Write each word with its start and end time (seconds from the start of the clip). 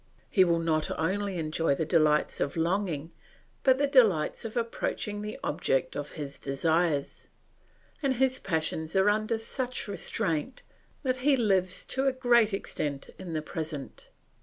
He 0.31 0.43
will 0.43 0.57
not 0.57 0.89
only 0.97 1.37
enjoy 1.37 1.75
the 1.75 1.85
delights 1.85 2.39
of 2.39 2.57
longing, 2.57 3.11
but 3.63 3.77
the 3.77 3.85
delights 3.85 4.43
of 4.43 4.57
approaching 4.57 5.21
the 5.21 5.39
object 5.43 5.95
of 5.95 6.13
his 6.13 6.39
desires; 6.39 7.27
and 8.01 8.15
his 8.15 8.39
passions 8.39 8.95
are 8.95 9.11
under 9.11 9.37
such 9.37 9.87
restraint 9.87 10.63
that 11.03 11.17
he 11.17 11.37
lives 11.37 11.85
to 11.85 12.07
a 12.07 12.13
great 12.13 12.51
extent 12.51 13.11
in 13.19 13.33
the 13.33 13.43
present. 13.43 14.09